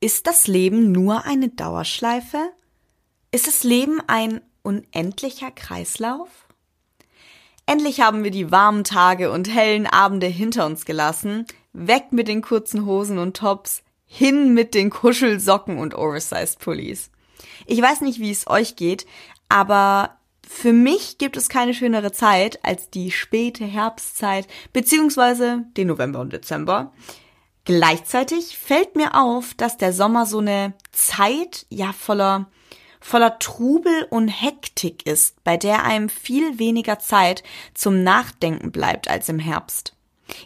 Ist 0.00 0.28
das 0.28 0.46
Leben 0.46 0.92
nur 0.92 1.24
eine 1.24 1.48
Dauerschleife? 1.48 2.52
Ist 3.32 3.48
das 3.48 3.64
Leben 3.64 4.00
ein 4.06 4.40
unendlicher 4.62 5.50
Kreislauf? 5.50 6.28
Endlich 7.66 8.00
haben 8.00 8.22
wir 8.22 8.30
die 8.30 8.52
warmen 8.52 8.84
Tage 8.84 9.32
und 9.32 9.52
hellen 9.52 9.88
Abende 9.88 10.28
hinter 10.28 10.66
uns 10.66 10.84
gelassen. 10.84 11.46
Weg 11.72 12.12
mit 12.12 12.28
den 12.28 12.42
kurzen 12.42 12.86
Hosen 12.86 13.18
und 13.18 13.36
Tops, 13.36 13.82
hin 14.06 14.54
mit 14.54 14.72
den 14.72 14.90
Kuschelsocken 14.90 15.78
und 15.78 15.96
Oversized 15.96 16.60
Pullis. 16.60 17.10
Ich 17.66 17.82
weiß 17.82 18.02
nicht, 18.02 18.20
wie 18.20 18.30
es 18.30 18.46
euch 18.46 18.76
geht, 18.76 19.04
aber 19.48 20.16
für 20.46 20.72
mich 20.72 21.18
gibt 21.18 21.36
es 21.36 21.48
keine 21.48 21.74
schönere 21.74 22.12
Zeit 22.12 22.64
als 22.64 22.88
die 22.88 23.10
späte 23.10 23.64
Herbstzeit 23.64 24.46
beziehungsweise 24.72 25.64
den 25.76 25.88
November 25.88 26.20
und 26.20 26.32
Dezember. 26.32 26.92
Gleichzeitig 27.68 28.56
fällt 28.56 28.96
mir 28.96 29.14
auf, 29.14 29.52
dass 29.52 29.76
der 29.76 29.92
Sommer 29.92 30.24
so 30.24 30.38
eine 30.38 30.72
Zeit 30.90 31.66
ja 31.68 31.92
voller 31.92 32.46
voller 32.98 33.38
Trubel 33.38 34.06
und 34.08 34.28
Hektik 34.28 35.04
ist, 35.06 35.44
bei 35.44 35.58
der 35.58 35.84
einem 35.84 36.08
viel 36.08 36.58
weniger 36.58 36.98
Zeit 36.98 37.42
zum 37.74 38.02
Nachdenken 38.02 38.72
bleibt 38.72 39.10
als 39.10 39.28
im 39.28 39.38
Herbst. 39.38 39.94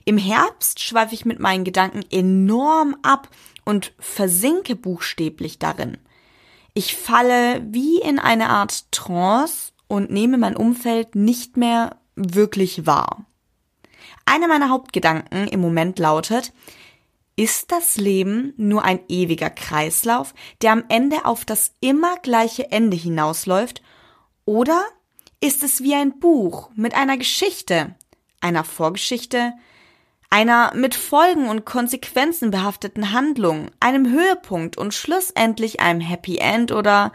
Im 0.05 0.19
Herbst 0.19 0.81
schweife 0.81 1.15
ich 1.15 1.25
mit 1.25 1.39
meinen 1.39 1.63
Gedanken 1.63 2.03
enorm 2.11 2.97
ab 3.03 3.29
und 3.65 3.93
versinke 4.01 4.75
buchstäblich 4.75 5.61
darin. 5.61 5.99
Ich 6.75 6.97
falle 6.97 7.63
wie 7.71 8.01
in 8.01 8.19
eine 8.19 8.49
Art 8.49 8.91
Trance 8.91 9.71
und 9.87 10.11
nehme 10.11 10.39
mein 10.39 10.57
Umfeld 10.57 11.15
nicht 11.15 11.57
mehr 11.57 11.99
wirklich 12.17 12.85
wahr. 12.85 13.27
Einer 14.27 14.49
meiner 14.49 14.71
Hauptgedanken 14.71 15.47
im 15.47 15.61
Moment 15.61 16.01
lautet, 16.01 16.53
ist 17.37 17.73
das 17.73 17.97
Leben 17.97 18.53
nur 18.57 18.85
ein 18.85 19.01
ewiger 19.09 19.51
Kreislauf, 19.51 20.35
der 20.61 20.73
am 20.73 20.85
Ende 20.89 21.25
auf 21.25 21.45
das 21.45 21.73
immer 21.81 22.17
gleiche 22.17 22.71
Ende 22.71 22.97
hinausläuft, 22.97 23.83
oder 24.45 24.85
ist 25.41 25.63
es 25.63 25.83
wie 25.83 25.95
ein 25.95 26.19
Buch 26.19 26.71
mit 26.75 26.95
einer 26.95 27.17
Geschichte, 27.17 27.95
einer 28.41 28.65
Vorgeschichte, 28.65 29.53
einer 30.31 30.73
mit 30.75 30.95
Folgen 30.95 31.49
und 31.49 31.67
Konsequenzen 31.67 32.51
behafteten 32.51 33.13
Handlung, 33.13 33.71
einem 33.81 34.11
Höhepunkt 34.11 34.79
und 34.79 34.95
schlussendlich 34.95 35.81
einem 35.81 36.01
Happy 36.01 36.39
End 36.39 36.73
oder 36.73 37.13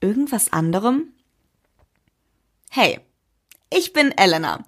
irgendwas 0.00 0.52
anderem? 0.52 1.12
Hey, 2.70 3.00
ich 3.70 3.92
bin 3.92 4.12
Elena 4.12 4.64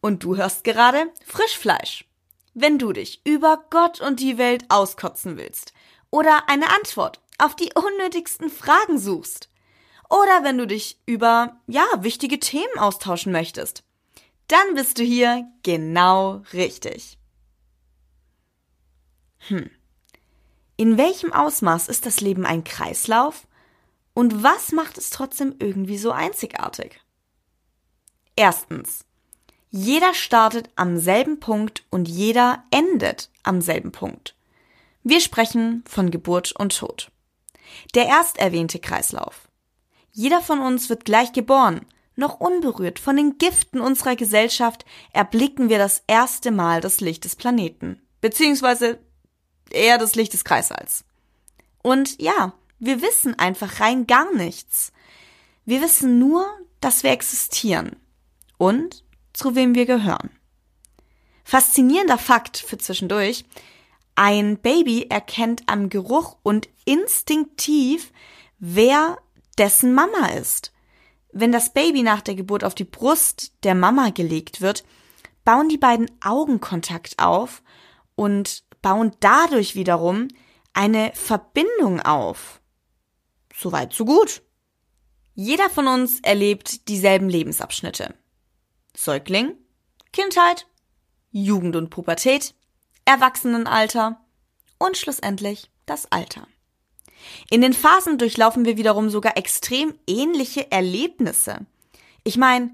und 0.00 0.24
du 0.24 0.36
hörst 0.36 0.64
gerade 0.64 1.12
Frischfleisch. 1.24 2.04
Wenn 2.54 2.78
du 2.78 2.92
dich 2.92 3.20
über 3.26 3.64
Gott 3.70 4.00
und 4.00 4.20
die 4.20 4.38
Welt 4.38 4.64
auskotzen 4.68 5.36
willst 5.36 5.72
oder 6.10 6.48
eine 6.48 6.70
Antwort 6.70 7.20
auf 7.38 7.56
die 7.56 7.72
unnötigsten 7.74 8.48
Fragen 8.48 8.98
suchst 8.98 9.50
oder 10.08 10.44
wenn 10.44 10.58
du 10.58 10.66
dich 10.66 11.00
über, 11.04 11.60
ja, 11.66 11.84
wichtige 11.98 12.38
Themen 12.38 12.78
austauschen 12.78 13.32
möchtest, 13.32 13.82
dann 14.46 14.74
bist 14.74 14.98
du 14.98 15.02
hier 15.02 15.50
genau 15.64 16.42
richtig. 16.52 17.18
Hm. 19.48 19.70
In 20.76 20.96
welchem 20.96 21.32
Ausmaß 21.32 21.88
ist 21.88 22.06
das 22.06 22.20
Leben 22.20 22.46
ein 22.46 22.64
Kreislauf? 22.64 23.46
Und 24.12 24.44
was 24.44 24.70
macht 24.70 24.96
es 24.96 25.10
trotzdem 25.10 25.56
irgendwie 25.58 25.98
so 25.98 26.12
einzigartig? 26.12 27.00
Erstens. 28.36 29.04
Jeder 29.76 30.14
startet 30.14 30.70
am 30.76 30.98
selben 30.98 31.40
Punkt 31.40 31.82
und 31.90 32.08
jeder 32.08 32.62
endet 32.70 33.28
am 33.42 33.60
selben 33.60 33.90
Punkt. 33.90 34.36
Wir 35.02 35.18
sprechen 35.18 35.82
von 35.84 36.12
Geburt 36.12 36.52
und 36.52 36.78
Tod. 36.78 37.10
Der 37.96 38.06
erst 38.06 38.38
erwähnte 38.38 38.78
Kreislauf. 38.78 39.48
Jeder 40.12 40.40
von 40.40 40.60
uns 40.60 40.90
wird 40.90 41.04
gleich 41.04 41.32
geboren, 41.32 41.86
noch 42.14 42.38
unberührt 42.38 43.00
von 43.00 43.16
den 43.16 43.36
Giften 43.36 43.80
unserer 43.80 44.14
Gesellschaft 44.14 44.84
erblicken 45.12 45.68
wir 45.68 45.78
das 45.78 46.04
erste 46.06 46.52
Mal 46.52 46.80
das 46.80 47.00
Licht 47.00 47.24
des 47.24 47.34
Planeten, 47.34 48.00
beziehungsweise 48.20 49.00
eher 49.70 49.98
das 49.98 50.14
Licht 50.14 50.34
des 50.34 50.44
Kreißsaals. 50.44 51.02
Und 51.82 52.22
ja, 52.22 52.52
wir 52.78 53.02
wissen 53.02 53.36
einfach 53.40 53.80
rein 53.80 54.06
gar 54.06 54.32
nichts. 54.34 54.92
Wir 55.64 55.82
wissen 55.82 56.20
nur, 56.20 56.46
dass 56.80 57.02
wir 57.02 57.10
existieren 57.10 57.96
und 58.56 59.02
zu 59.34 59.54
wem 59.54 59.74
wir 59.74 59.84
gehören. 59.84 60.30
Faszinierender 61.44 62.16
Fakt 62.16 62.56
für 62.56 62.78
zwischendurch. 62.78 63.44
Ein 64.14 64.56
Baby 64.58 65.06
erkennt 65.10 65.64
am 65.66 65.90
Geruch 65.90 66.36
und 66.42 66.68
instinktiv, 66.86 68.12
wer 68.58 69.18
dessen 69.58 69.92
Mama 69.92 70.28
ist. 70.28 70.72
Wenn 71.32 71.52
das 71.52 71.72
Baby 71.72 72.02
nach 72.02 72.22
der 72.22 72.36
Geburt 72.36 72.64
auf 72.64 72.74
die 72.74 72.84
Brust 72.84 73.52
der 73.64 73.74
Mama 73.74 74.10
gelegt 74.10 74.60
wird, 74.60 74.84
bauen 75.44 75.68
die 75.68 75.78
beiden 75.78 76.10
Augenkontakt 76.22 77.18
auf 77.18 77.62
und 78.14 78.64
bauen 78.82 79.12
dadurch 79.20 79.74
wiederum 79.74 80.28
eine 80.72 81.10
Verbindung 81.14 82.00
auf. 82.00 82.60
Soweit, 83.56 83.92
so 83.92 84.04
gut. 84.04 84.42
Jeder 85.34 85.68
von 85.70 85.88
uns 85.88 86.20
erlebt 86.20 86.88
dieselben 86.88 87.28
Lebensabschnitte. 87.28 88.14
Säugling, 88.96 89.54
Kindheit, 90.12 90.66
Jugend 91.30 91.76
und 91.76 91.90
Pubertät, 91.90 92.54
Erwachsenenalter 93.04 94.20
und 94.78 94.96
schlussendlich 94.96 95.70
das 95.86 96.10
Alter. 96.10 96.46
In 97.50 97.60
den 97.60 97.72
Phasen 97.72 98.18
durchlaufen 98.18 98.64
wir 98.64 98.76
wiederum 98.76 99.10
sogar 99.10 99.36
extrem 99.36 99.94
ähnliche 100.06 100.70
Erlebnisse. 100.70 101.66
Ich 102.22 102.36
meine, 102.36 102.70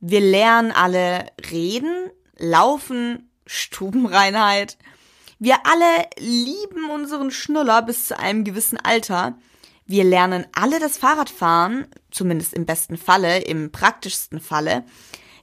wir 0.00 0.20
lernen 0.20 0.72
alle 0.72 1.26
reden, 1.50 2.10
laufen, 2.36 3.30
Stubenreinheit. 3.46 4.76
Wir 5.38 5.58
alle 5.66 6.08
lieben 6.18 6.90
unseren 6.90 7.30
Schnuller 7.30 7.82
bis 7.82 8.08
zu 8.08 8.18
einem 8.18 8.44
gewissen 8.44 8.78
Alter. 8.78 9.38
Wir 9.86 10.04
lernen 10.04 10.46
alle 10.54 10.80
das 10.80 10.96
Fahrradfahren, 10.96 11.86
zumindest 12.10 12.54
im 12.54 12.66
besten 12.66 12.96
Falle, 12.96 13.40
im 13.40 13.70
praktischsten 13.70 14.40
Falle. 14.40 14.84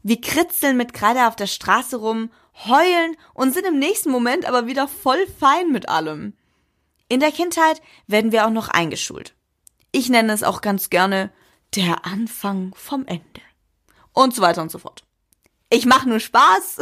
Wir 0.03 0.19
kritzeln 0.19 0.77
mit 0.77 0.93
Kreide 0.93 1.27
auf 1.27 1.35
der 1.35 1.47
Straße 1.47 1.97
rum, 1.97 2.31
heulen 2.65 3.15
und 3.33 3.53
sind 3.53 3.65
im 3.65 3.79
nächsten 3.79 4.11
Moment 4.11 4.45
aber 4.45 4.67
wieder 4.67 4.87
voll 4.87 5.25
fein 5.39 5.71
mit 5.71 5.89
allem. 5.89 6.33
In 7.07 7.19
der 7.19 7.31
Kindheit 7.31 7.81
werden 8.07 8.31
wir 8.31 8.45
auch 8.45 8.51
noch 8.51 8.69
eingeschult. 8.69 9.35
Ich 9.91 10.09
nenne 10.09 10.33
es 10.33 10.43
auch 10.43 10.61
ganz 10.61 10.89
gerne 10.89 11.31
der 11.75 12.05
Anfang 12.05 12.73
vom 12.75 13.05
Ende. 13.05 13.41
Und 14.13 14.33
so 14.33 14.41
weiter 14.41 14.61
und 14.61 14.71
so 14.71 14.79
fort. 14.79 15.03
Ich 15.69 15.85
mache 15.85 16.07
nur 16.07 16.19
Spaß. 16.19 16.79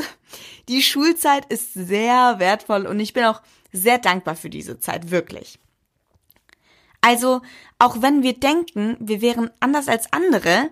Die 0.68 0.82
Schulzeit 0.82 1.46
ist 1.52 1.74
sehr 1.74 2.40
wertvoll 2.40 2.86
und 2.86 3.00
ich 3.00 3.14
bin 3.14 3.26
auch 3.26 3.42
sehr 3.72 4.00
dankbar 4.00 4.36
für 4.36 4.50
diese 4.50 4.80
Zeit, 4.80 5.12
wirklich. 5.12 5.60
Also, 7.02 7.42
auch 7.78 8.02
wenn 8.02 8.24
wir 8.24 8.34
denken, 8.34 8.98
wir 9.00 9.22
wären 9.22 9.52
anders 9.60 9.88
als 9.88 10.12
andere, 10.12 10.70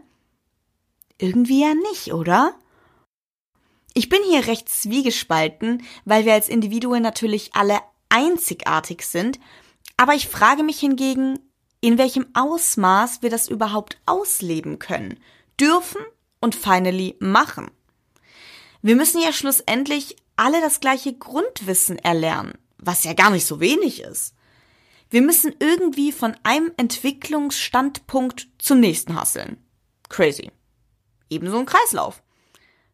irgendwie 1.18 1.62
ja 1.62 1.74
nicht, 1.74 2.14
oder? 2.14 2.56
Ich 3.94 4.10
bin 4.10 4.20
hier 4.30 4.46
recht 4.48 4.70
zwiegespalten, 4.70 5.84
weil 6.06 6.26
wir 6.26 6.34
als 6.34 6.50
Individuen 6.50 7.02
natürlich 7.02 7.56
alle 7.56 7.80
einzigartig 8.10 9.02
sind, 9.04 9.40
aber 9.98 10.14
ich 10.14 10.28
frage 10.28 10.64
mich 10.64 10.80
hingegen, 10.80 11.40
in 11.82 11.98
welchem 11.98 12.28
Ausmaß 12.34 13.22
wir 13.22 13.30
das 13.30 13.48
überhaupt 13.48 14.00
ausleben 14.06 14.80
können, 14.80 15.20
dürfen 15.60 16.02
und 16.40 16.56
finally 16.56 17.16
machen. 17.20 17.72
Wir 18.82 18.96
müssen 18.96 19.22
ja 19.22 19.34
schlussendlich 19.34 20.16
alle 20.36 20.62
das 20.62 20.80
gleiche 20.80 21.14
Grundwissen 21.14 21.98
erlernen, 21.98 22.54
was 22.78 23.04
ja 23.04 23.14
gar 23.14 23.32
nicht 23.32 23.46
so 23.46 23.60
wenig 23.60 24.02
ist. 24.02 24.36
Wir 25.10 25.22
müssen 25.22 25.56
irgendwie 25.60 26.12
von 26.12 26.36
einem 26.44 26.72
Entwicklungsstandpunkt 26.78 28.48
zum 28.60 28.80
nächsten 28.80 29.16
hasseln. 29.20 29.58
Crazy. 30.10 30.52
Ebenso 31.30 31.60
ein 31.60 31.66
Kreislauf. 31.66 32.24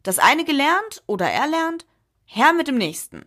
Das 0.04 0.20
eine 0.20 0.44
gelernt 0.44 1.04
oder 1.08 1.30
erlernt, 1.30 1.86
her 2.26 2.54
mit 2.54 2.68
dem 2.68 2.78
nächsten. 2.78 3.26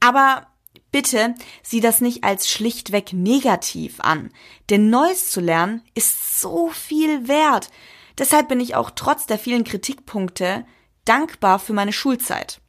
Aber 0.00 0.50
Bitte 0.92 1.34
sieh 1.62 1.80
das 1.80 2.00
nicht 2.00 2.24
als 2.24 2.50
schlichtweg 2.50 3.12
negativ 3.12 4.00
an, 4.00 4.30
denn 4.70 4.90
Neues 4.90 5.30
zu 5.30 5.40
lernen 5.40 5.82
ist 5.94 6.40
so 6.40 6.68
viel 6.68 7.28
wert. 7.28 7.70
Deshalb 8.18 8.48
bin 8.48 8.60
ich 8.60 8.74
auch 8.74 8.90
trotz 8.90 9.26
der 9.26 9.38
vielen 9.38 9.64
Kritikpunkte 9.64 10.66
dankbar 11.04 11.58
für 11.58 11.72
meine 11.72 11.92
Schulzeit. 11.92 12.60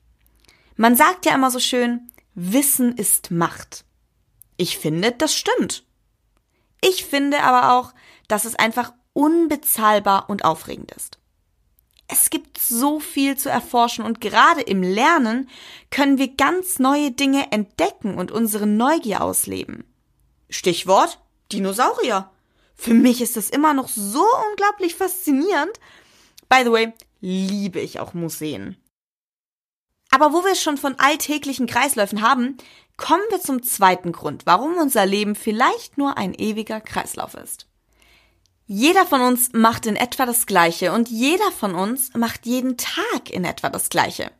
Man 0.75 0.95
sagt 0.95 1.25
ja 1.25 1.33
immer 1.33 1.51
so 1.51 1.59
schön, 1.59 2.11
Wissen 2.33 2.95
ist 2.95 3.31
Macht. 3.31 3.85
Ich 4.55 4.77
finde, 4.77 5.11
das 5.11 5.35
stimmt. 5.35 5.83
Ich 6.79 7.05
finde 7.05 7.41
aber 7.43 7.73
auch, 7.73 7.91
dass 8.27 8.45
es 8.45 8.55
einfach 8.55 8.93
unbezahlbar 9.13 10.29
und 10.29 10.45
aufregend 10.45 10.91
ist. 10.91 11.17
Es 12.13 12.29
gibt 12.29 12.57
so 12.57 12.99
viel 12.99 13.37
zu 13.37 13.47
erforschen 13.49 14.03
und 14.03 14.19
gerade 14.19 14.59
im 14.59 14.83
Lernen 14.83 15.49
können 15.91 16.17
wir 16.17 16.27
ganz 16.35 16.77
neue 16.77 17.11
Dinge 17.11 17.53
entdecken 17.53 18.17
und 18.17 18.31
unsere 18.31 18.67
Neugier 18.67 19.21
ausleben. 19.21 19.85
Stichwort 20.49 21.19
Dinosaurier. 21.53 22.29
Für 22.75 22.93
mich 22.93 23.21
ist 23.21 23.37
das 23.37 23.49
immer 23.49 23.73
noch 23.73 23.87
so 23.87 24.25
unglaublich 24.49 24.95
faszinierend. 24.95 25.71
By 26.49 26.63
the 26.65 26.71
way, 26.71 26.93
liebe 27.21 27.79
ich 27.79 28.01
auch 28.01 28.13
Museen. 28.13 28.75
Aber 30.09 30.33
wo 30.33 30.43
wir 30.43 30.51
es 30.51 30.61
schon 30.61 30.77
von 30.77 30.99
alltäglichen 30.99 31.65
Kreisläufen 31.65 32.21
haben, 32.21 32.57
kommen 32.97 33.23
wir 33.29 33.39
zum 33.39 33.63
zweiten 33.63 34.11
Grund, 34.11 34.45
warum 34.45 34.75
unser 34.77 35.05
Leben 35.05 35.35
vielleicht 35.35 35.97
nur 35.97 36.17
ein 36.17 36.33
ewiger 36.33 36.81
Kreislauf 36.81 37.35
ist. 37.35 37.70
Jeder 38.73 39.05
von 39.05 39.19
uns 39.19 39.51
macht 39.51 39.85
in 39.85 39.97
etwa 39.97 40.25
das 40.25 40.45
Gleiche 40.45 40.93
und 40.93 41.09
jeder 41.09 41.51
von 41.51 41.75
uns 41.75 42.13
macht 42.13 42.45
jeden 42.45 42.77
Tag 42.77 43.29
in 43.29 43.43
etwa 43.43 43.69
das 43.69 43.89
Gleiche. 43.89 44.31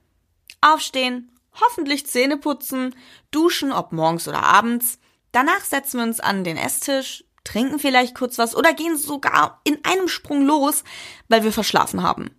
Aufstehen, 0.61 1.37
hoffentlich 1.59 2.07
Zähne 2.07 2.37
putzen, 2.37 2.95
duschen, 3.31 3.73
ob 3.73 3.91
morgens 3.91 4.29
oder 4.29 4.41
abends. 4.41 4.99
Danach 5.33 5.65
setzen 5.65 5.97
wir 5.97 6.05
uns 6.05 6.21
an 6.21 6.45
den 6.45 6.55
Esstisch, 6.55 7.25
trinken 7.43 7.77
vielleicht 7.77 8.15
kurz 8.15 8.37
was 8.37 8.55
oder 8.55 8.73
gehen 8.73 8.95
sogar 8.95 9.59
in 9.65 9.83
einem 9.83 10.07
Sprung 10.07 10.45
los, 10.45 10.85
weil 11.27 11.43
wir 11.43 11.51
verschlafen 11.51 12.01
haben. 12.01 12.31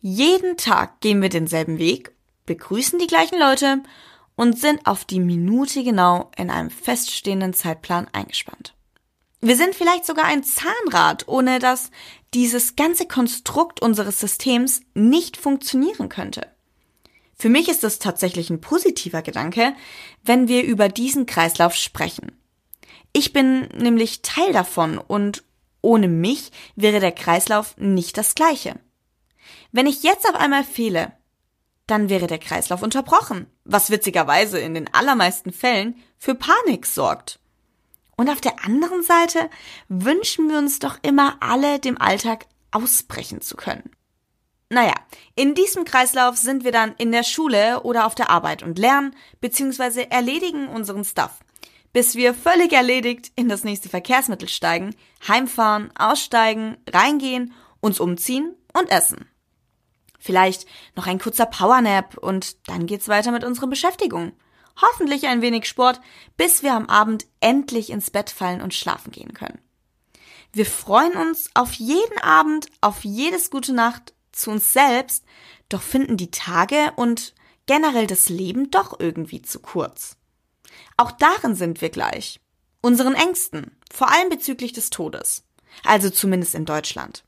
Jeden 0.00 0.56
Tag 0.56 1.00
gehen 1.00 1.20
wir 1.22 1.28
denselben 1.28 1.80
Weg, 1.80 2.12
begrüßen 2.44 3.00
die 3.00 3.08
gleichen 3.08 3.40
Leute 3.40 3.82
und 4.36 4.60
sind 4.60 4.86
auf 4.86 5.04
die 5.04 5.18
Minute 5.18 5.82
genau 5.82 6.30
in 6.36 6.50
einem 6.50 6.70
feststehenden 6.70 7.52
Zeitplan 7.52 8.06
eingespannt. 8.12 8.75
Wir 9.40 9.56
sind 9.56 9.74
vielleicht 9.74 10.06
sogar 10.06 10.24
ein 10.24 10.44
Zahnrad, 10.44 11.28
ohne 11.28 11.58
dass 11.58 11.90
dieses 12.34 12.76
ganze 12.76 13.06
Konstrukt 13.06 13.80
unseres 13.80 14.18
Systems 14.20 14.80
nicht 14.94 15.36
funktionieren 15.36 16.08
könnte. 16.08 16.48
Für 17.38 17.48
mich 17.50 17.68
ist 17.68 17.84
es 17.84 17.98
tatsächlich 17.98 18.48
ein 18.50 18.60
positiver 18.60 19.22
Gedanke, 19.22 19.74
wenn 20.22 20.48
wir 20.48 20.64
über 20.64 20.88
diesen 20.88 21.26
Kreislauf 21.26 21.74
sprechen. 21.74 22.32
Ich 23.12 23.32
bin 23.32 23.68
nämlich 23.76 24.22
Teil 24.22 24.52
davon 24.52 24.98
und 24.98 25.44
ohne 25.82 26.08
mich 26.08 26.50
wäre 26.74 26.98
der 26.98 27.12
Kreislauf 27.12 27.76
nicht 27.76 28.18
das 28.18 28.34
gleiche. 28.34 28.74
Wenn 29.70 29.86
ich 29.86 30.02
jetzt 30.02 30.28
auf 30.28 30.34
einmal 30.34 30.64
fehle, 30.64 31.12
dann 31.86 32.08
wäre 32.08 32.26
der 32.26 32.38
Kreislauf 32.38 32.82
unterbrochen, 32.82 33.46
was 33.64 33.90
witzigerweise 33.90 34.58
in 34.58 34.74
den 34.74 34.92
allermeisten 34.92 35.52
Fällen 35.52 35.96
für 36.18 36.34
Panik 36.34 36.86
sorgt. 36.86 37.38
Und 38.16 38.30
auf 38.30 38.40
der 38.40 38.64
anderen 38.64 39.02
Seite 39.02 39.50
wünschen 39.88 40.48
wir 40.48 40.58
uns 40.58 40.78
doch 40.78 40.98
immer 41.02 41.36
alle, 41.40 41.78
dem 41.78 42.00
Alltag 42.00 42.46
ausbrechen 42.70 43.42
zu 43.42 43.56
können. 43.56 43.90
Naja, 44.68 44.94
in 45.36 45.54
diesem 45.54 45.84
Kreislauf 45.84 46.36
sind 46.36 46.64
wir 46.64 46.72
dann 46.72 46.94
in 46.98 47.12
der 47.12 47.22
Schule 47.22 47.82
oder 47.82 48.06
auf 48.06 48.14
der 48.14 48.30
Arbeit 48.30 48.62
und 48.62 48.78
lernen 48.78 49.14
bzw. 49.40 50.06
erledigen 50.10 50.68
unseren 50.68 51.04
Stuff, 51.04 51.38
bis 51.92 52.16
wir 52.16 52.34
völlig 52.34 52.72
erledigt 52.72 53.30
in 53.36 53.48
das 53.48 53.62
nächste 53.62 53.88
Verkehrsmittel 53.88 54.48
steigen, 54.48 54.96
heimfahren, 55.28 55.92
aussteigen, 55.96 56.78
reingehen, 56.90 57.52
uns 57.80 58.00
umziehen 58.00 58.56
und 58.72 58.90
essen. 58.90 59.28
Vielleicht 60.18 60.66
noch 60.96 61.06
ein 61.06 61.20
kurzer 61.20 61.46
Powernap 61.46 62.18
und 62.18 62.68
dann 62.68 62.86
geht's 62.86 63.06
weiter 63.06 63.30
mit 63.30 63.44
unserer 63.44 63.68
Beschäftigung. 63.68 64.32
Hoffentlich 64.80 65.26
ein 65.26 65.42
wenig 65.42 65.66
Sport, 65.66 66.00
bis 66.36 66.62
wir 66.62 66.74
am 66.74 66.86
Abend 66.86 67.26
endlich 67.40 67.90
ins 67.90 68.10
Bett 68.10 68.30
fallen 68.30 68.60
und 68.60 68.74
schlafen 68.74 69.10
gehen 69.10 69.32
können. 69.32 69.58
Wir 70.52 70.66
freuen 70.66 71.16
uns 71.16 71.50
auf 71.54 71.74
jeden 71.74 72.18
Abend, 72.18 72.66
auf 72.80 73.04
jedes 73.04 73.50
gute 73.50 73.72
Nacht 73.72 74.14
zu 74.32 74.50
uns 74.50 74.72
selbst, 74.72 75.24
doch 75.68 75.82
finden 75.82 76.16
die 76.16 76.30
Tage 76.30 76.92
und 76.96 77.34
generell 77.66 78.06
das 78.06 78.28
Leben 78.28 78.70
doch 78.70 79.00
irgendwie 79.00 79.42
zu 79.42 79.60
kurz. 79.60 80.16
Auch 80.96 81.12
darin 81.12 81.54
sind 81.54 81.80
wir 81.80 81.90
gleich. 81.90 82.40
Unseren 82.80 83.14
Ängsten, 83.14 83.76
vor 83.92 84.10
allem 84.12 84.28
bezüglich 84.28 84.72
des 84.72 84.90
Todes. 84.90 85.44
Also 85.84 86.10
zumindest 86.10 86.54
in 86.54 86.64
Deutschland. 86.64 87.24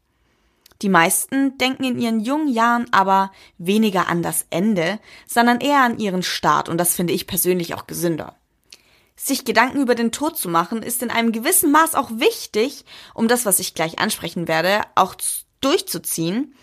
Die 0.82 0.88
meisten 0.88 1.58
denken 1.58 1.84
in 1.84 1.98
ihren 1.98 2.20
jungen 2.20 2.48
Jahren 2.48 2.86
aber 2.92 3.32
weniger 3.58 4.08
an 4.08 4.22
das 4.22 4.46
Ende, 4.50 5.00
sondern 5.26 5.60
eher 5.60 5.82
an 5.82 5.98
ihren 5.98 6.22
Start 6.22 6.68
und 6.68 6.78
das 6.78 6.94
finde 6.94 7.12
ich 7.12 7.26
persönlich 7.26 7.74
auch 7.74 7.86
gesünder. 7.86 8.36
Sich 9.16 9.44
Gedanken 9.44 9.82
über 9.82 9.96
den 9.96 10.12
Tod 10.12 10.38
zu 10.38 10.48
machen, 10.48 10.84
ist 10.84 11.02
in 11.02 11.10
einem 11.10 11.32
gewissen 11.32 11.72
Maß 11.72 11.96
auch 11.96 12.10
wichtig, 12.12 12.84
um 13.14 13.26
das, 13.26 13.44
was 13.44 13.58
ich 13.58 13.74
gleich 13.74 13.98
ansprechen 13.98 14.46
werde, 14.46 14.82
auch 14.94 15.16
durchzuziehen. 15.60 16.54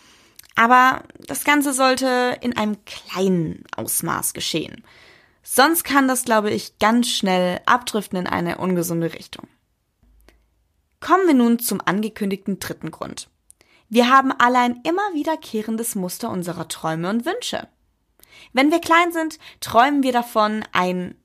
Aber 0.56 1.04
das 1.20 1.44
Ganze 1.44 1.74
sollte 1.74 2.38
in 2.40 2.56
einem 2.56 2.78
kleinen 2.86 3.66
Ausmaß 3.76 4.34
geschehen. 4.34 4.86
Sonst 5.44 5.84
kann 5.84 6.08
das, 6.08 6.24
glaube 6.24 6.50
ich, 6.50 6.80
ganz 6.80 7.10
schnell 7.10 7.60
abdriften 7.66 8.18
in 8.18 8.28
eine 8.28 8.58
ungesunde 8.58 9.14
Richtung. 9.14 9.50
Kommen 11.02 11.28
wir 11.28 11.34
nun 11.34 11.60
zum 11.60 11.82
angekündigten 11.82 12.60
dritten 12.60 12.90
Grund. 12.90 13.30
Wir 13.96 14.10
haben 14.10 14.34
alle 14.34 14.60
ein 14.60 14.82
immer 14.84 15.14
wiederkehrendes 15.14 15.96
Muster 15.96 16.30
unserer 16.30 16.68
Träume 16.68 17.10
und 17.10 17.26
Wünsche. 17.26 17.70
Wenn 18.52 18.70
wir 18.70 18.82
klein 18.82 19.14
sind, 19.14 19.40
träumen 19.62 20.04
wir 20.04 20.12
davon, 20.12 20.66
ein 20.74 21.16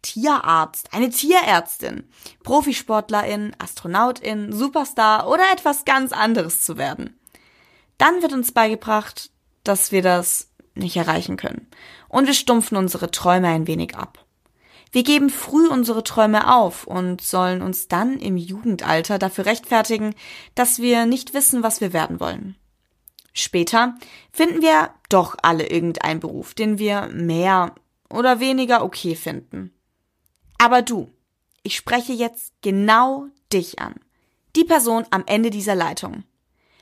Tierarzt, 0.00 0.94
eine 0.94 1.10
Tierärztin, 1.10 2.08
Profisportlerin, 2.44 3.56
Astronautin, 3.58 4.52
Superstar 4.52 5.28
oder 5.28 5.42
etwas 5.52 5.84
ganz 5.84 6.12
anderes 6.12 6.62
zu 6.62 6.78
werden. 6.78 7.18
Dann 7.98 8.22
wird 8.22 8.32
uns 8.32 8.52
beigebracht, 8.52 9.32
dass 9.64 9.90
wir 9.90 10.02
das 10.02 10.52
nicht 10.76 10.96
erreichen 10.96 11.36
können. 11.36 11.66
Und 12.06 12.28
wir 12.28 12.34
stumpfen 12.34 12.76
unsere 12.76 13.10
Träume 13.10 13.48
ein 13.48 13.66
wenig 13.66 13.96
ab. 13.96 14.24
Wir 14.94 15.02
geben 15.02 15.28
früh 15.28 15.66
unsere 15.66 16.04
Träume 16.04 16.54
auf 16.54 16.86
und 16.86 17.20
sollen 17.20 17.62
uns 17.62 17.88
dann 17.88 18.20
im 18.20 18.36
Jugendalter 18.36 19.18
dafür 19.18 19.44
rechtfertigen, 19.44 20.14
dass 20.54 20.78
wir 20.78 21.04
nicht 21.04 21.34
wissen, 21.34 21.64
was 21.64 21.80
wir 21.80 21.92
werden 21.92 22.20
wollen. 22.20 22.54
Später 23.32 23.98
finden 24.30 24.62
wir 24.62 24.90
doch 25.08 25.34
alle 25.42 25.66
irgendeinen 25.68 26.20
Beruf, 26.20 26.54
den 26.54 26.78
wir 26.78 27.08
mehr 27.12 27.74
oder 28.08 28.38
weniger 28.38 28.84
okay 28.84 29.16
finden. 29.16 29.74
Aber 30.58 30.80
du, 30.80 31.10
ich 31.64 31.74
spreche 31.74 32.12
jetzt 32.12 32.52
genau 32.62 33.26
dich 33.52 33.80
an. 33.80 33.96
Die 34.54 34.62
Person 34.62 35.06
am 35.10 35.24
Ende 35.26 35.50
dieser 35.50 35.74
Leitung. 35.74 36.22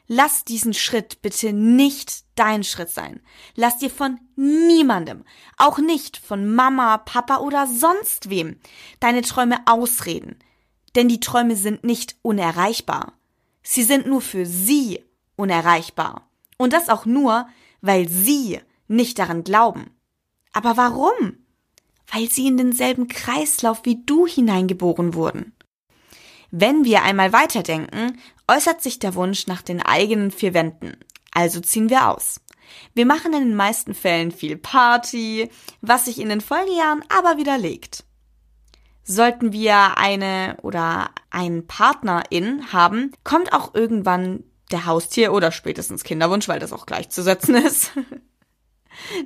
Lass 0.09 0.45
diesen 0.45 0.75
Schritt 0.75 1.23
bitte 1.23 1.53
nicht 1.53 2.25
dein 2.35 2.65
Schritt 2.65 2.91
sein. 2.91 3.21
Lass 3.55 3.79
dir 3.79 3.91
von 3.91 4.19
niemandem, 4.37 5.25
auch 5.57 5.79
nicht 5.79 6.17
von 6.17 6.55
Mama, 6.55 6.99
Papa 6.99 7.39
oder 7.39 7.67
sonst 7.67 8.29
wem, 8.29 8.59
deine 9.01 9.23
Träume 9.23 9.59
ausreden. 9.67 10.39
Denn 10.95 11.09
die 11.09 11.21
Träume 11.21 11.57
sind 11.57 11.85
nicht 11.85 12.17
unerreichbar. 12.23 13.15
Sie 13.63 13.85
sind 13.85 14.07
nur 14.07 14.21
für 14.21 14.45
sie 14.45 15.03
unerreichbar. 15.37 16.29
Und 16.59 16.73
das 16.73 16.89
auch 16.89 17.07
nur, 17.07 17.47
weil 17.81 18.09
sie 18.09 18.61
nicht 18.89 19.19
daran 19.19 19.45
glauben. 19.45 19.91
Aber 20.53 20.77
warum? 20.77 21.39
Weil 22.13 22.31
sie 22.31 22.47
in 22.47 22.57
denselben 22.57 23.09
Kreislauf 23.09 23.81
wie 23.85 24.05
du 24.05 24.27
hineingeboren 24.27 25.15
wurden. 25.15 25.52
Wenn 26.55 26.85
wir 26.85 27.03
einmal 27.03 27.33
weiterdenken, 27.33 28.19
äußert 28.47 28.83
sich 28.83 28.99
der 28.99 29.15
Wunsch 29.15 29.47
nach 29.47 29.63
den 29.63 29.81
eigenen 29.81 30.31
vier 30.31 30.53
Wänden. 30.53 30.99
Also 31.33 31.61
ziehen 31.61 31.89
wir 31.89 32.11
aus. 32.11 32.43
Wir 32.93 33.07
machen 33.07 33.33
in 33.33 33.41
den 33.41 33.55
meisten 33.55 33.95
Fällen 33.95 34.31
viel 34.31 34.59
Party, 34.59 35.51
was 35.81 36.05
sich 36.05 36.21
in 36.21 36.29
den 36.29 36.43
Folgejahren 36.43 37.03
aber 37.09 37.39
widerlegt. 37.39 38.05
Sollten 39.03 39.53
wir 39.53 39.97
eine 39.97 40.59
oder 40.61 41.11
einen 41.31 41.67
Partnerin 41.67 42.71
haben, 42.71 43.13
kommt 43.25 43.55
auch 43.55 43.75
irgendwann 43.75 44.45
der 44.71 44.85
Haustier 44.85 45.33
oder 45.33 45.53
spätestens 45.53 46.05
Kinderwunsch, 46.05 46.49
weil 46.49 46.61
das 46.61 46.75
auch 46.75 46.85
gleichzusetzen 46.85 47.55
ist. 47.65 47.93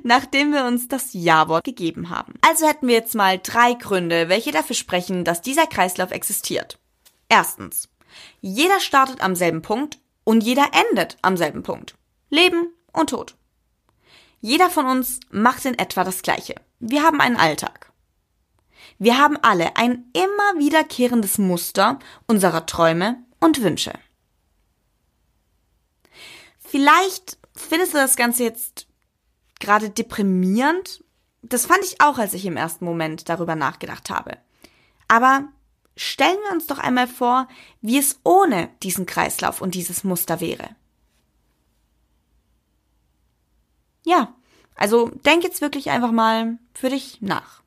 Nachdem 0.03 0.53
wir 0.53 0.63
uns 0.63 0.87
das 0.87 1.09
Ja-Wort 1.11 1.65
gegeben 1.65 2.09
haben. 2.09 2.35
Also 2.39 2.65
hätten 2.65 2.87
wir 2.87 2.95
jetzt 2.95 3.15
mal 3.15 3.37
drei 3.37 3.73
Gründe, 3.73 4.29
welche 4.29 4.53
dafür 4.53 4.77
sprechen, 4.77 5.25
dass 5.25 5.41
dieser 5.41 5.67
Kreislauf 5.67 6.11
existiert. 6.11 6.79
Erstens. 7.29 7.89
Jeder 8.41 8.79
startet 8.79 9.21
am 9.21 9.35
selben 9.35 9.61
Punkt 9.61 9.99
und 10.23 10.41
jeder 10.41 10.71
endet 10.89 11.17
am 11.21 11.37
selben 11.37 11.63
Punkt. 11.63 11.95
Leben 12.29 12.73
und 12.93 13.11
Tod. 13.11 13.35
Jeder 14.41 14.69
von 14.69 14.85
uns 14.85 15.19
macht 15.29 15.65
in 15.65 15.77
etwa 15.77 16.03
das 16.03 16.21
Gleiche. 16.21 16.55
Wir 16.79 17.03
haben 17.03 17.21
einen 17.21 17.37
Alltag. 17.37 17.91
Wir 18.99 19.17
haben 19.17 19.37
alle 19.41 19.75
ein 19.75 20.05
immer 20.13 20.59
wiederkehrendes 20.59 21.37
Muster 21.37 21.99
unserer 22.27 22.65
Träume 22.65 23.23
und 23.39 23.61
Wünsche. 23.61 23.93
Vielleicht 26.59 27.37
findest 27.55 27.93
du 27.93 27.97
das 27.97 28.15
Ganze 28.15 28.43
jetzt 28.43 28.87
gerade 29.59 29.89
deprimierend. 29.89 31.03
Das 31.41 31.65
fand 31.65 31.83
ich 31.83 32.01
auch, 32.01 32.17
als 32.17 32.33
ich 32.33 32.45
im 32.45 32.57
ersten 32.57 32.85
Moment 32.85 33.29
darüber 33.29 33.55
nachgedacht 33.55 34.09
habe. 34.09 34.37
Aber 35.07 35.47
stellen 35.97 36.37
wir 36.45 36.53
uns 36.53 36.67
doch 36.67 36.79
einmal 36.79 37.07
vor, 37.07 37.47
wie 37.81 37.97
es 37.97 38.19
ohne 38.23 38.69
diesen 38.83 39.05
Kreislauf 39.05 39.61
und 39.61 39.75
dieses 39.75 40.03
Muster 40.03 40.39
wäre. 40.39 40.69
Ja, 44.05 44.33
also 44.75 45.09
denk 45.25 45.43
jetzt 45.43 45.59
wirklich 45.61 45.89
einfach 45.89 46.11
mal 46.11 46.57
für 46.73 46.89
dich 46.89 47.21
nach. 47.21 47.61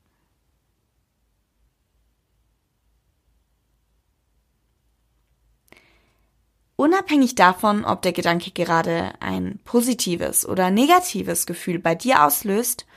Unabhängig 6.81 7.35
davon, 7.35 7.85
ob 7.85 8.01
der 8.01 8.11
Gedanke 8.11 8.49
gerade 8.49 9.13
ein 9.19 9.59
positives 9.65 10.47
oder 10.47 10.71
negatives 10.71 11.45
Gefühl 11.45 11.77
bei 11.77 11.93
dir 11.93 12.23
auslöst, 12.25 12.87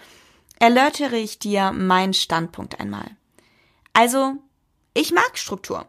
erläutere 0.59 1.17
ich 1.17 1.39
dir 1.39 1.71
meinen 1.73 2.15
Standpunkt 2.15 2.81
einmal. 2.81 3.11
Also 3.93 4.39
ich 4.95 5.13
mag 5.13 5.37
Struktur. 5.37 5.87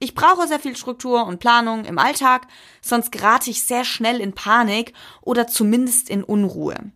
Ich 0.00 0.14
brauche 0.14 0.46
sehr 0.46 0.60
viel 0.60 0.76
Struktur 0.76 1.26
und 1.26 1.40
Planung 1.40 1.84
im 1.84 1.98
Alltag, 1.98 2.46
sonst 2.80 3.10
gerate 3.10 3.50
ich 3.50 3.64
sehr 3.64 3.84
schnell 3.84 4.20
in 4.20 4.32
Panik 4.32 4.92
oder 5.22 5.46
zumindest 5.48 6.08
in 6.08 6.22
Unruhe. 6.22 6.92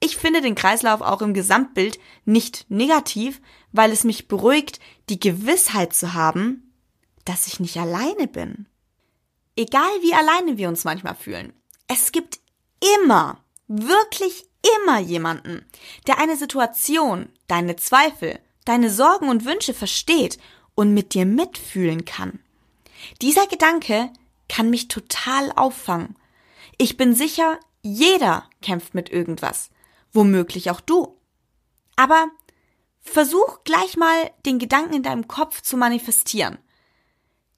Ich 0.00 0.16
finde 0.16 0.40
den 0.40 0.54
Kreislauf 0.54 1.00
auch 1.00 1.22
im 1.22 1.34
Gesamtbild 1.34 1.98
nicht 2.24 2.66
negativ, 2.68 3.40
weil 3.70 3.92
es 3.92 4.04
mich 4.04 4.28
beruhigt, 4.28 4.80
die 5.08 5.20
Gewissheit 5.20 5.92
zu 5.92 6.14
haben, 6.14 6.72
dass 7.24 7.46
ich 7.46 7.60
nicht 7.60 7.76
alleine 7.76 8.26
bin. 8.26 8.66
Egal 9.54 9.90
wie 10.00 10.14
alleine 10.14 10.56
wir 10.56 10.68
uns 10.68 10.84
manchmal 10.84 11.14
fühlen, 11.14 11.52
es 11.86 12.10
gibt 12.10 12.40
immer, 12.98 13.44
wirklich 13.68 14.46
immer 14.78 14.98
jemanden, 14.98 15.64
der 16.06 16.18
eine 16.18 16.36
Situation, 16.36 17.28
deine 17.46 17.76
Zweifel, 17.76 18.38
deine 18.64 18.90
Sorgen 18.90 19.28
und 19.28 19.44
Wünsche 19.44 19.74
versteht 19.74 20.38
und 20.74 20.94
mit 20.94 21.14
dir 21.14 21.26
mitfühlen 21.26 22.04
kann. 22.04 22.40
Dieser 23.20 23.46
Gedanke 23.46 24.10
kann 24.48 24.70
mich 24.70 24.88
total 24.88 25.52
auffangen. 25.52 26.16
Ich 26.78 26.96
bin 26.96 27.14
sicher, 27.14 27.58
jeder 27.82 28.48
kämpft 28.60 28.94
mit 28.94 29.10
irgendwas, 29.10 29.70
womöglich 30.12 30.70
auch 30.70 30.80
du. 30.80 31.18
Aber 31.96 32.28
versuch 33.00 33.64
gleich 33.64 33.96
mal 33.96 34.30
den 34.46 34.58
Gedanken 34.58 34.94
in 34.94 35.02
deinem 35.02 35.28
Kopf 35.28 35.60
zu 35.62 35.76
manifestieren. 35.76 36.58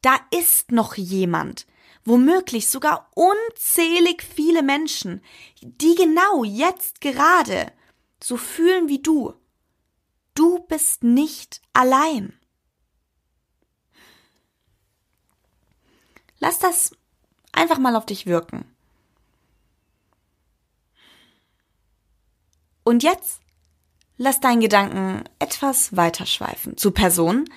Da 0.02 0.16
ist 0.30 0.72
noch 0.72 0.96
jemand, 0.96 1.66
womöglich 2.04 2.68
sogar 2.68 3.10
unzählig 3.14 4.22
viele 4.22 4.62
Menschen, 4.62 5.22
die 5.62 5.94
genau 5.94 6.44
jetzt 6.44 7.00
gerade 7.00 7.72
so 8.22 8.36
fühlen 8.36 8.88
wie 8.88 9.00
du. 9.00 9.34
Du 10.34 10.60
bist 10.60 11.04
nicht 11.04 11.62
allein. 11.72 12.38
Lass 16.44 16.58
das 16.58 16.90
einfach 17.52 17.78
mal 17.78 17.96
auf 17.96 18.04
dich 18.04 18.26
wirken. 18.26 18.66
Und 22.84 23.02
jetzt 23.02 23.40
lass 24.18 24.40
deinen 24.40 24.60
Gedanken 24.60 25.24
etwas 25.38 25.96
weiterschweifen 25.96 26.76
zu 26.76 26.90
Personen, 26.90 27.48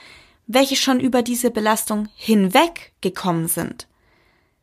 welche 0.45 0.77
schon 0.77 1.01
über 1.01 1.21
diese 1.21 1.51
Belastung 1.51 2.07
hinweg 2.15 2.93
gekommen 3.01 3.49
sind. 3.49 3.89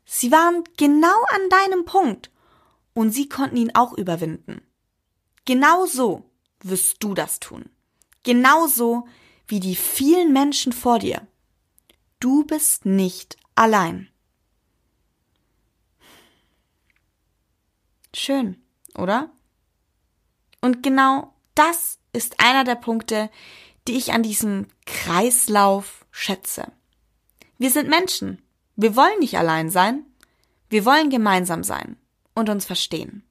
Sie 0.07 0.33
waren 0.33 0.65
genau 0.79 1.23
an 1.29 1.51
deinem 1.51 1.85
Punkt 1.85 2.31
und 2.95 3.11
sie 3.11 3.29
konnten 3.29 3.59
ihn 3.59 3.75
auch 3.75 3.93
überwinden. 3.93 4.63
Genau 5.45 5.85
so 5.85 6.31
wirst 6.63 6.97
du 7.05 7.13
das 7.13 7.41
tun. 7.41 7.69
Genauso 8.23 9.07
wie 9.47 9.61
die 9.61 9.77
vielen 9.77 10.33
Menschen 10.33 10.73
vor 10.73 10.99
dir. 10.99 11.27
Du 12.21 12.47
bist 12.47 12.87
nicht 12.87 13.37
allein. 13.55 14.09
Schön, 18.15 18.63
oder? 18.97 19.31
Und 20.61 20.83
genau 20.83 21.35
das 21.55 21.99
ist 22.13 22.41
einer 22.41 22.65
der 22.65 22.77
Punkte, 22.77 23.29
die 23.89 23.97
ich 23.97 24.13
an 24.13 24.23
diesem 24.23 24.69
Kreislauf 24.87 26.07
schätze. 26.11 26.73
Wir 27.59 27.71
sind 27.71 27.89
Menschen. 27.89 28.41
Wir 28.77 28.97
wollen 28.97 29.19
nicht 29.19 29.37
allein 29.37 29.69
sein. 29.69 30.05
Wir 30.71 30.85
wollen 30.85 31.11
gemeinsam 31.11 31.63
sein 31.65 31.97
und 32.35 32.49
uns 32.49 32.65
verstehen. 32.65 33.25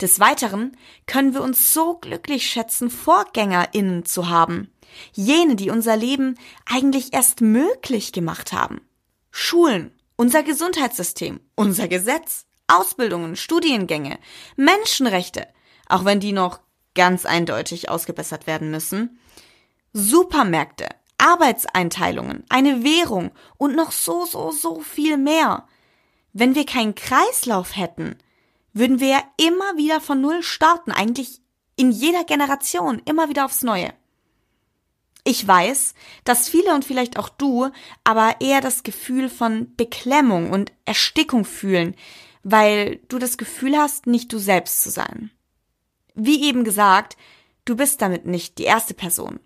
Des 0.00 0.20
Weiteren 0.20 0.76
können 1.06 1.34
wir 1.34 1.42
uns 1.42 1.72
so 1.72 1.94
glücklich 1.94 2.46
schätzen, 2.46 2.90
VorgängerInnen 2.90 4.04
zu 4.04 4.28
haben. 4.28 4.70
Jene, 5.12 5.56
die 5.56 5.70
unser 5.70 5.96
Leben 5.96 6.36
eigentlich 6.66 7.12
erst 7.12 7.40
möglich 7.40 8.12
gemacht 8.12 8.52
haben. 8.52 8.80
Schulen, 9.30 9.92
unser 10.16 10.42
Gesundheitssystem, 10.42 11.40
unser 11.54 11.88
Gesetz, 11.88 12.46
Ausbildungen, 12.72 13.36
Studiengänge, 13.36 14.18
Menschenrechte, 14.56 15.46
auch 15.88 16.04
wenn 16.04 16.20
die 16.20 16.32
noch 16.32 16.60
ganz 16.94 17.26
eindeutig 17.26 17.88
ausgebessert 17.88 18.46
werden 18.46 18.70
müssen, 18.70 19.18
Supermärkte, 19.92 20.88
Arbeitseinteilungen, 21.18 22.44
eine 22.48 22.82
Währung 22.82 23.30
und 23.58 23.76
noch 23.76 23.92
so, 23.92 24.24
so, 24.24 24.50
so 24.50 24.80
viel 24.80 25.16
mehr. 25.16 25.66
Wenn 26.32 26.54
wir 26.54 26.66
keinen 26.66 26.94
Kreislauf 26.94 27.76
hätten, 27.76 28.16
würden 28.72 29.00
wir 29.00 29.08
ja 29.08 29.22
immer 29.36 29.76
wieder 29.76 30.00
von 30.00 30.20
Null 30.20 30.42
starten, 30.42 30.92
eigentlich 30.92 31.40
in 31.76 31.90
jeder 31.90 32.24
Generation, 32.24 33.02
immer 33.04 33.28
wieder 33.28 33.44
aufs 33.44 33.62
Neue. 33.62 33.92
Ich 35.24 35.46
weiß, 35.46 35.94
dass 36.24 36.48
viele 36.48 36.74
und 36.74 36.84
vielleicht 36.84 37.18
auch 37.18 37.28
du 37.28 37.70
aber 38.02 38.40
eher 38.40 38.60
das 38.60 38.82
Gefühl 38.82 39.28
von 39.28 39.74
Beklemmung 39.76 40.50
und 40.50 40.72
Erstickung 40.84 41.44
fühlen, 41.44 41.94
weil 42.42 43.00
du 43.08 43.18
das 43.18 43.36
Gefühl 43.38 43.76
hast, 43.76 44.06
nicht 44.06 44.32
du 44.32 44.38
selbst 44.38 44.82
zu 44.82 44.90
sein. 44.90 45.30
Wie 46.14 46.44
eben 46.44 46.64
gesagt, 46.64 47.16
du 47.64 47.76
bist 47.76 48.02
damit 48.02 48.26
nicht 48.26 48.58
die 48.58 48.64
erste 48.64 48.94
Person. 48.94 49.40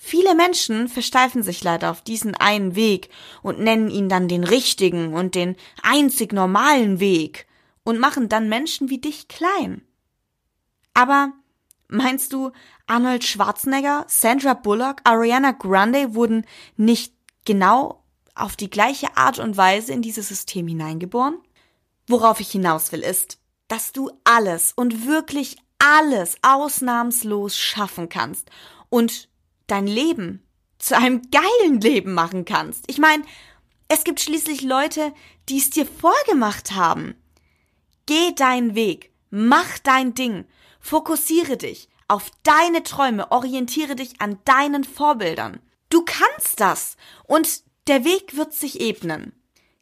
Viele 0.00 0.36
Menschen 0.36 0.88
versteifen 0.88 1.42
sich 1.42 1.64
leider 1.64 1.90
auf 1.90 2.02
diesen 2.02 2.36
einen 2.36 2.76
Weg 2.76 3.10
und 3.42 3.58
nennen 3.58 3.90
ihn 3.90 4.08
dann 4.08 4.28
den 4.28 4.44
richtigen 4.44 5.12
und 5.12 5.34
den 5.34 5.56
einzig 5.82 6.32
normalen 6.32 7.00
Weg 7.00 7.46
und 7.82 7.98
machen 7.98 8.28
dann 8.28 8.48
Menschen 8.48 8.90
wie 8.90 8.98
dich 8.98 9.26
klein. 9.26 9.82
Aber 10.94 11.32
meinst 11.88 12.32
du, 12.32 12.52
Arnold 12.86 13.24
Schwarzenegger, 13.24 14.04
Sandra 14.08 14.54
Bullock, 14.54 15.00
Ariana 15.04 15.50
Grande 15.50 16.14
wurden 16.14 16.46
nicht 16.76 17.12
genau 17.44 18.04
auf 18.36 18.54
die 18.54 18.70
gleiche 18.70 19.16
Art 19.16 19.40
und 19.40 19.56
Weise 19.56 19.92
in 19.92 20.02
dieses 20.02 20.28
System 20.28 20.68
hineingeboren? 20.68 21.38
Worauf 22.08 22.40
ich 22.40 22.50
hinaus 22.50 22.90
will, 22.90 23.00
ist, 23.00 23.38
dass 23.68 23.92
du 23.92 24.10
alles 24.24 24.72
und 24.74 25.06
wirklich 25.06 25.56
alles 25.78 26.36
ausnahmslos 26.42 27.56
schaffen 27.56 28.08
kannst 28.08 28.50
und 28.88 29.28
dein 29.66 29.86
Leben 29.86 30.42
zu 30.78 30.96
einem 30.96 31.22
geilen 31.30 31.80
Leben 31.80 32.14
machen 32.14 32.44
kannst. 32.44 32.84
Ich 32.88 32.98
meine, 32.98 33.22
es 33.88 34.04
gibt 34.04 34.20
schließlich 34.20 34.62
Leute, 34.62 35.12
die 35.48 35.58
es 35.58 35.70
dir 35.70 35.86
vorgemacht 35.86 36.72
haben. 36.72 37.14
Geh 38.06 38.34
deinen 38.34 38.74
Weg, 38.74 39.12
mach 39.30 39.78
dein 39.78 40.14
Ding, 40.14 40.46
fokussiere 40.80 41.56
dich 41.58 41.88
auf 42.08 42.30
deine 42.42 42.82
Träume, 42.82 43.30
orientiere 43.30 43.94
dich 43.94 44.20
an 44.20 44.38
deinen 44.46 44.84
Vorbildern. 44.84 45.60
Du 45.90 46.04
kannst 46.04 46.60
das 46.60 46.96
und 47.24 47.62
der 47.86 48.04
Weg 48.04 48.36
wird 48.36 48.54
sich 48.54 48.80
ebnen. 48.80 49.37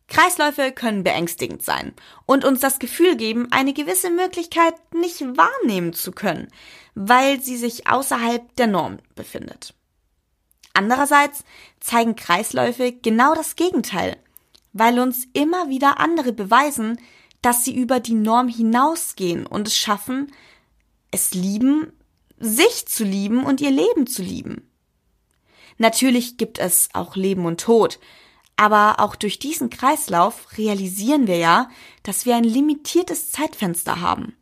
Kreisläufe 0.09 0.73
können 0.73 1.03
beängstigend 1.03 1.63
sein 1.63 1.93
und 2.27 2.45
uns 2.45 2.61
das 2.61 2.79
Gefühl 2.79 3.17
geben, 3.17 3.49
eine 3.51 3.73
gewisse 3.73 4.11
Möglichkeit 4.11 4.75
nicht 4.95 5.21
wahrnehmen 5.21 5.93
zu 5.93 6.13
können, 6.13 6.49
weil 6.95 7.41
sie 7.41 7.57
sich 7.57 7.89
außerhalb 7.89 8.55
der 8.57 8.69
Norm 8.69 8.99
befindet. 9.15 9.75
Andererseits 10.75 11.45
zeigen 11.81 12.17
Kreisläufe 12.17 12.93
genau 12.93 13.35
das 13.35 13.57
Gegenteil, 13.57 14.17
weil 14.73 14.99
uns 15.01 15.27
immer 15.33 15.69
wieder 15.69 15.99
andere 15.99 16.33
beweisen, 16.33 17.01
dass 17.43 17.65
sie 17.65 17.75
über 17.75 17.99
die 17.99 18.15
Norm 18.15 18.49
hinausgehen 18.49 19.47
und 19.47 19.69
es 19.69 19.77
schaffen, 19.77 20.33
es 21.11 21.35
lieben, 21.35 21.93
sich 22.39 22.87
zu 22.87 23.05
lieben 23.05 23.45
und 23.45 23.61
ihr 23.61 23.71
Leben 23.71 24.07
zu 24.07 24.23
lieben. 24.23 24.71
Natürlich 25.79 26.37
gibt 26.37 26.59
es 26.59 26.91
auch 26.93 27.17
Leben 27.17 27.47
und 27.47 27.61
Tod, 27.61 27.99
aber 28.57 29.01
auch 29.01 29.17
durch 29.17 29.39
diesen 29.39 29.71
Kreislauf 29.71 30.57
realisieren 30.57 31.27
wir 31.27 31.37
ja, 31.37 31.69
dass 32.03 32.25
wir 32.27 32.37
ein 32.37 32.45
limitiertes 32.45 33.31
Zeitfenster 33.31 34.01
haben. 34.01 34.35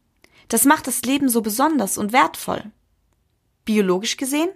Das 0.49 0.64
macht 0.64 0.87
das 0.87 1.02
Leben 1.02 1.28
so 1.28 1.42
besonders 1.42 1.99
und 1.99 2.12
wertvoll. 2.12 2.71
Biologisch 3.64 4.16
gesehen 4.16 4.50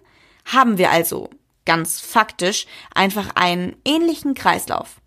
haben 0.44 0.78
wir 0.78 0.90
also 0.90 1.30
ganz 1.64 2.00
faktisch 2.00 2.66
einfach 2.94 3.34
einen 3.34 3.76
ähnlichen 3.84 4.34
Kreislauf. 4.34 5.00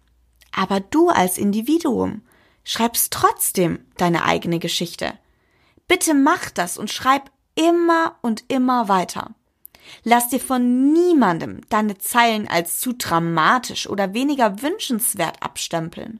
Aber 0.51 0.79
du 0.79 1.09
als 1.09 1.37
Individuum 1.37 2.21
schreibst 2.63 3.13
trotzdem 3.13 3.85
deine 3.97 4.25
eigene 4.25 4.59
Geschichte. 4.59 5.17
Bitte 5.87 6.13
mach 6.13 6.49
das 6.51 6.77
und 6.77 6.91
schreib 6.91 7.31
immer 7.55 8.17
und 8.21 8.43
immer 8.47 8.87
weiter. 8.87 9.33
Lass 10.03 10.29
dir 10.29 10.39
von 10.39 10.93
niemandem 10.93 11.61
deine 11.69 11.97
Zeilen 11.97 12.47
als 12.47 12.79
zu 12.79 12.93
dramatisch 12.93 13.87
oder 13.87 14.13
weniger 14.13 14.61
wünschenswert 14.61 15.41
abstempeln. 15.41 16.19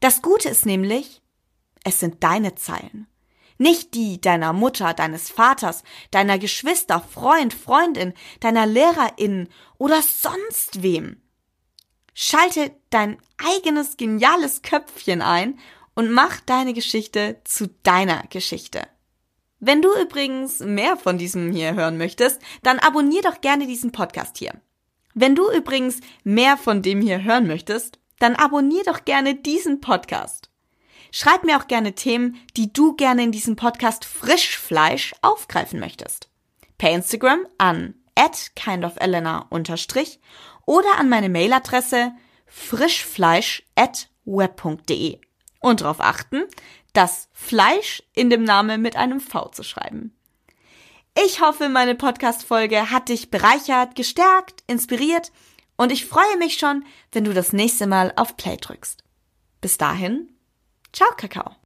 Das 0.00 0.22
Gute 0.22 0.48
ist 0.48 0.66
nämlich, 0.66 1.22
es 1.84 2.00
sind 2.00 2.22
deine 2.22 2.54
Zeilen. 2.54 3.06
Nicht 3.58 3.94
die 3.94 4.20
deiner 4.20 4.52
Mutter, 4.52 4.92
deines 4.92 5.30
Vaters, 5.30 5.82
deiner 6.10 6.38
Geschwister, 6.38 7.00
Freund, 7.00 7.54
Freundin, 7.54 8.12
deiner 8.40 8.66
Lehrerin 8.66 9.48
oder 9.78 10.02
sonst 10.02 10.82
wem. 10.82 11.22
Schalte 12.12 12.74
dein 12.90 13.18
eigenes 13.38 13.96
geniales 13.96 14.62
Köpfchen 14.62 15.22
ein 15.22 15.58
und 15.94 16.10
mach 16.10 16.40
deine 16.40 16.74
Geschichte 16.74 17.40
zu 17.44 17.68
deiner 17.82 18.24
Geschichte. 18.28 18.86
Wenn 19.58 19.80
du 19.80 19.88
übrigens 20.00 20.60
mehr 20.60 20.96
von 20.96 21.16
diesem 21.16 21.50
hier 21.50 21.74
hören 21.74 21.96
möchtest, 21.96 22.42
dann 22.62 22.78
abonnier 22.78 23.22
doch 23.22 23.40
gerne 23.40 23.66
diesen 23.66 23.90
Podcast 23.90 24.36
hier. 24.36 24.60
Wenn 25.14 25.34
du 25.34 25.50
übrigens 25.50 26.00
mehr 26.24 26.58
von 26.58 26.82
dem 26.82 27.00
hier 27.00 27.22
hören 27.22 27.46
möchtest, 27.46 27.98
dann 28.18 28.36
abonnier 28.36 28.82
doch 28.84 29.06
gerne 29.06 29.34
diesen 29.34 29.80
Podcast. 29.80 30.50
Schreib 31.10 31.44
mir 31.44 31.56
auch 31.58 31.68
gerne 31.68 31.94
Themen, 31.94 32.36
die 32.56 32.70
du 32.72 32.94
gerne 32.96 33.22
in 33.22 33.32
diesem 33.32 33.56
Podcast 33.56 34.04
Frischfleisch 34.04 35.14
aufgreifen 35.22 35.80
möchtest. 35.80 36.28
Per 36.76 36.90
Instagram 36.90 37.46
an 37.56 37.94
at 38.14 38.50
kindofelena 38.56 39.46
unterstrich 39.48 40.20
oder 40.66 40.98
an 40.98 41.08
meine 41.08 41.30
Mailadresse 41.30 42.12
frischfleisch 42.46 43.62
at 43.74 44.10
web.de. 44.26 45.18
Und 45.60 45.80
darauf 45.80 46.00
achten, 46.00 46.44
das 46.96 47.28
Fleisch 47.32 48.02
in 48.14 48.30
dem 48.30 48.44
Namen 48.44 48.80
mit 48.80 48.96
einem 48.96 49.20
V 49.20 49.48
zu 49.48 49.62
schreiben. 49.62 50.16
Ich 51.24 51.40
hoffe, 51.40 51.68
meine 51.68 51.94
Podcast-Folge 51.94 52.90
hat 52.90 53.08
dich 53.08 53.30
bereichert, 53.30 53.94
gestärkt, 53.94 54.62
inspiriert 54.66 55.32
und 55.76 55.92
ich 55.92 56.06
freue 56.06 56.36
mich 56.38 56.58
schon, 56.58 56.84
wenn 57.12 57.24
du 57.24 57.32
das 57.32 57.52
nächste 57.52 57.86
Mal 57.86 58.12
auf 58.16 58.36
Play 58.36 58.56
drückst. 58.56 59.02
Bis 59.60 59.78
dahin, 59.78 60.30
ciao 60.92 61.10
Kakao. 61.16 61.65